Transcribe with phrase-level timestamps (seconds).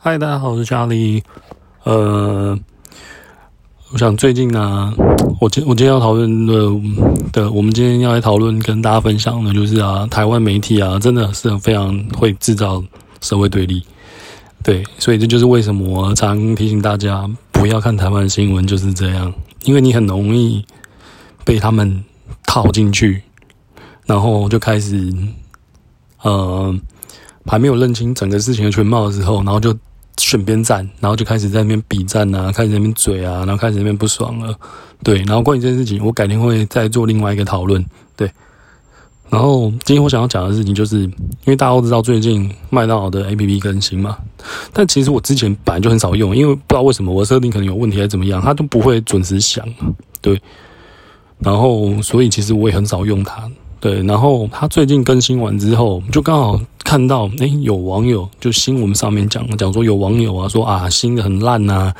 [0.00, 1.24] 嗨，大家好，我是查理。
[1.82, 2.56] 呃，
[3.90, 4.94] 我想最近呢，
[5.40, 6.52] 我今我今天要讨论的
[7.32, 12.80] 的，我们今天要来讨论跟大家分享的，就是啊，台湾媒体啊，真的是非常会制造
[13.20, 13.82] 社会对立。
[14.62, 19.34] 对，所以这就是为什么我常提醒大家不要看台湾新闻，就是这样，
[19.64, 20.64] 因为你很容易
[21.44, 22.04] 被他们
[22.46, 23.20] 套进去，
[24.06, 25.12] 然后就开始，
[26.22, 26.72] 呃，
[27.46, 29.76] 还没有认清整个事情的全貌的时候，然后就。
[30.18, 34.54] 选边站，然后就开始在那边比战啊，开始那边嘴啊，然后开始那边不爽了，
[35.02, 35.18] 对。
[35.22, 37.84] 然后关于这件事情，我改天会再做另外一个讨论，
[38.16, 38.30] 对。
[39.30, 41.12] 然后今天我想要讲的事情，就是因
[41.46, 44.16] 为大家都知道最近麦当劳的 APP 更新嘛，
[44.72, 49.64] 但其实我之前本来就很少用，因为不知道为什么我设定可能有问题还是怎么样，它都不会准时响，
[50.20, 50.40] 对。
[51.40, 53.48] 然后所以其实我也很少用它。
[53.80, 61.92] 对，然后他最近更新完之后，就刚好看到，哎，有网友就新闻上面讲讲说，有网友啊说啊，新的很烂呐，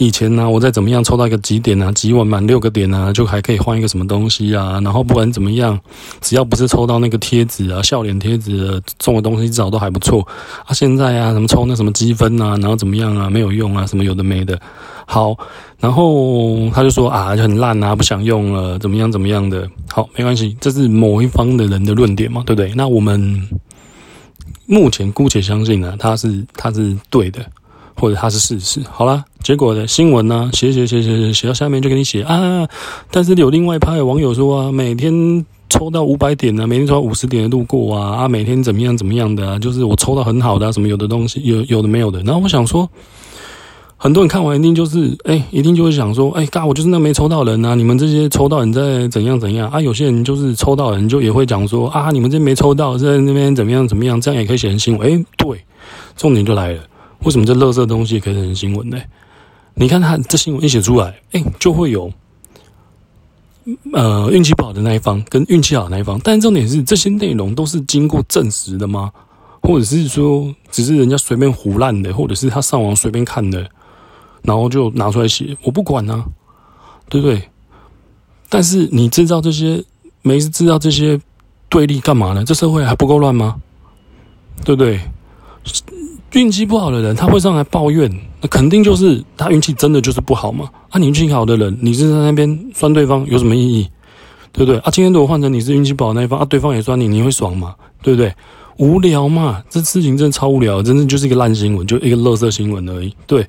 [0.00, 5.78] 以前呢，我再怎么样抽到一个几点啊，几晚满六个点啊，就还可以换一个什么东西啊，然后不管怎么样，
[6.22, 10.26] 只要不是抽到那个贴纸啊，笑脸贴纸送的东西，至少都还不错
[10.64, 10.72] 啊。
[10.72, 14.58] 现在啊，什么抽那什么积分啊，然后怎么样啊，没有用啊，什么有的没的。
[15.04, 15.36] 好，
[15.78, 19.68] 然后他就说啊，就很烂啊，不想用了，怎么样怎么样的。
[19.90, 22.72] 好，没关系，这是某一方的人的论点嘛，对不对？
[22.74, 23.46] 那我们
[24.64, 27.44] 目前姑且相信呢，他是他是对的，
[28.00, 28.80] 或者他是事实。
[28.90, 32.66] 好了，结果的新闻呢，写写写写写写到下面就给你写啊，
[33.10, 42.20] 但是有另外一派网友说啊，每天抽到五百点呢，每天抽到五十点的路过啊啊，每天怎么样怎么样的啊，就是我抽到很好的什么有的东西，有有的没有的。
[42.22, 42.88] 然后我想说。
[44.02, 47.74] 很多人看完一定就是，哎，一定就会想说，哎，嘎，我就是那没抽到人啊！
[47.74, 49.78] 你们这些抽到人在怎样怎样啊？
[49.78, 54.18] 有些人就是抽到人就也会讲说，啊，你们这没抽到在那边怎么样怎么样？
[54.18, 55.06] 这样也可以写成新闻。
[55.06, 55.62] 哎，对，
[56.16, 56.80] 重点就来了，
[57.24, 58.98] 为什么这垃圾东西可以成新闻呢？
[59.74, 62.12] 你看他这新闻一写出来，哎，就会有，
[63.92, 69.12] 呃，运气不好的那一方跟运气好的那一方，但重点是这些内容都是经过证实的吗？
[69.62, 73.70] 或者是说只是人家随便胡乱的，或者是他上网随便看的？
[74.42, 76.24] 然后就拿出来写，我不管啊，
[77.08, 77.42] 对不对？
[78.48, 79.84] 但是你制造这些，
[80.22, 81.20] 没制造这些
[81.68, 82.42] 对立干嘛呢？
[82.44, 83.60] 这社会还不够乱吗？
[84.64, 85.00] 对不对？
[86.32, 88.10] 运气不好的人，他会上来抱怨，
[88.40, 90.70] 那肯定就是他运气真的就是不好嘛。
[90.90, 93.88] 啊，你运气好的人，你是在那边酸对方有什么意义？
[94.52, 94.78] 对不对？
[94.80, 97.74] 啊，今天如果换成你是运气不好那一方，啊，对方也酸你，你会爽吗？
[98.02, 98.32] 对不对？
[98.78, 103.14] 无聊嘛，这事情真的超无聊，真的就是一个烂新闻，就一个垃圾新闻而已。
[103.26, 103.46] 对。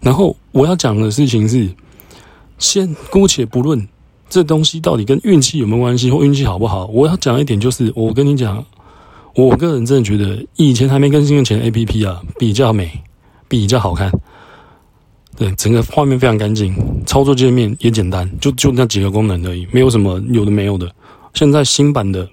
[0.00, 1.68] 然后我要讲的事情是，
[2.58, 3.88] 先姑且不论
[4.28, 8.64] 这东西到底跟运气有没有关系或运气好不好，我要讲一点就是，我跟你讲，
[9.34, 12.90] 我个人真的觉得以前还没更新的前 A P P 啊比较美，
[13.48, 14.12] 比较好看，
[15.36, 16.74] 对，整个画面非常干净，
[17.06, 20.90] 操作界面也简单，就就那几个功能而已，没有什么有的没有的。
[21.32, 22.28] 现在新版的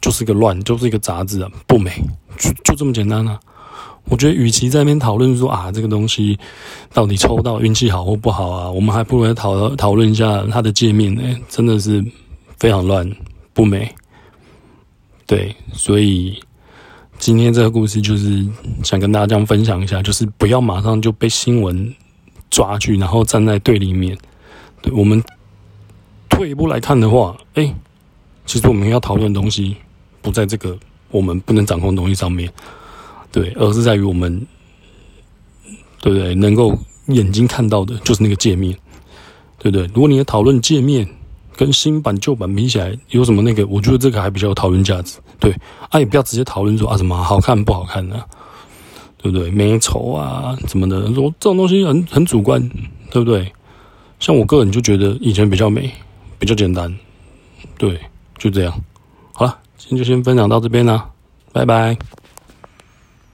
[0.00, 1.92] 就是一个乱，就是一个杂志啊，不美，
[2.36, 3.38] 就就这么简单啊。
[4.06, 6.36] 我觉得，与其在那边讨论说啊，这个东西
[6.92, 12.04] 到底抽到运气好或不好啊，我们还不如来讨讨论一下它的界面呢，真的是
[12.58, 13.08] 非常乱
[13.52, 13.88] 不美。
[15.30, 16.42] 对，所以
[17.16, 18.44] 今天这个故事就是
[18.82, 21.94] 想跟大家这样分享一下，就是不要马上就被新闻
[22.50, 24.18] 抓去，然后站在对立面。
[24.82, 25.22] 对我们
[26.28, 27.72] 退一步来看的话，哎，
[28.44, 29.76] 其实我们要讨论的东西
[30.20, 30.76] 不在这个
[31.12, 32.52] 我们不能掌控的东西上面。
[33.30, 34.44] 对，而是在于我们，
[36.00, 36.34] 对不对？
[36.34, 36.76] 能够
[37.06, 38.76] 眼睛看到的就是那个界面，
[39.58, 39.86] 对不对？
[39.94, 41.08] 如果你的讨论界面
[41.60, 45.18] 跟新版旧版比起来有什么那个，我觉得这个还比较有讨论价值。
[45.38, 45.54] 对，
[45.90, 48.16] 啊，也不要直接讨论说啊什么好看不好看的，
[49.18, 49.50] 对不对？
[49.50, 52.66] 美丑啊什么的，说这种东西很很主观，
[53.10, 53.52] 对不对？
[54.20, 55.90] 像我个人就觉得以前比较美，
[56.38, 56.90] 比较简单，
[57.76, 58.00] 对，
[58.38, 58.72] 就这样。
[59.32, 61.10] 好了，今天就先分享到这边啦，
[61.52, 61.94] 拜拜。